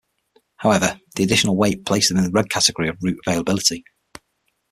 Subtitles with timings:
[0.55, 3.83] However, the additional weight placed them in the Red category of route availability.